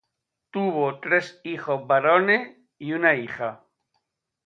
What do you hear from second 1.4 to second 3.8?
hijos varones y una hija.